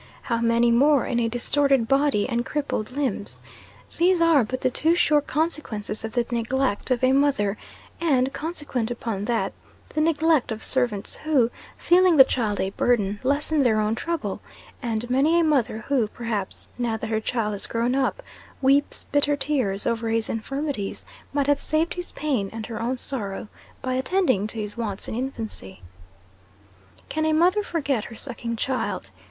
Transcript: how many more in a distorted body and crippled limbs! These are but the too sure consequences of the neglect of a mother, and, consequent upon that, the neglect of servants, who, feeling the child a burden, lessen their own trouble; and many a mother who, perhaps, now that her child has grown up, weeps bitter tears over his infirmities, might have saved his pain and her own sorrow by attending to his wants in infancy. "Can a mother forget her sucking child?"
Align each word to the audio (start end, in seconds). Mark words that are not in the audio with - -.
how 0.23 0.37
many 0.41 0.71
more 0.71 1.05
in 1.05 1.19
a 1.19 1.29
distorted 1.29 1.87
body 1.87 2.27
and 2.27 2.43
crippled 2.43 2.89
limbs! 2.89 3.39
These 3.99 4.19
are 4.19 4.43
but 4.43 4.61
the 4.61 4.71
too 4.71 4.95
sure 4.95 5.21
consequences 5.21 6.03
of 6.03 6.13
the 6.13 6.25
neglect 6.31 6.89
of 6.89 7.03
a 7.03 7.11
mother, 7.11 7.55
and, 7.99 8.33
consequent 8.33 8.89
upon 8.89 9.25
that, 9.25 9.53
the 9.89 10.01
neglect 10.01 10.51
of 10.51 10.63
servants, 10.63 11.17
who, 11.17 11.51
feeling 11.77 12.17
the 12.17 12.23
child 12.23 12.59
a 12.59 12.71
burden, 12.71 13.19
lessen 13.21 13.61
their 13.61 13.79
own 13.79 13.93
trouble; 13.93 14.41
and 14.81 15.07
many 15.07 15.39
a 15.39 15.43
mother 15.43 15.81
who, 15.87 16.07
perhaps, 16.07 16.67
now 16.79 16.97
that 16.97 17.11
her 17.11 17.21
child 17.21 17.51
has 17.51 17.67
grown 17.67 17.93
up, 17.93 18.23
weeps 18.59 19.03
bitter 19.03 19.35
tears 19.35 19.85
over 19.85 20.09
his 20.09 20.29
infirmities, 20.29 21.05
might 21.31 21.45
have 21.45 21.61
saved 21.61 21.93
his 21.93 22.11
pain 22.13 22.49
and 22.51 22.65
her 22.65 22.81
own 22.81 22.97
sorrow 22.97 23.47
by 23.83 23.93
attending 23.93 24.47
to 24.47 24.59
his 24.59 24.75
wants 24.75 25.07
in 25.07 25.13
infancy. 25.13 25.79
"Can 27.07 27.23
a 27.23 27.33
mother 27.33 27.61
forget 27.61 28.05
her 28.05 28.15
sucking 28.15 28.55
child?" 28.55 29.11